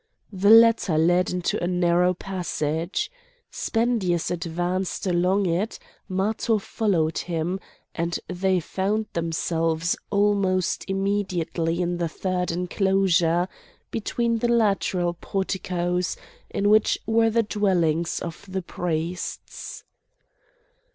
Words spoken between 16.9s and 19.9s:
were the dwellings of the priests.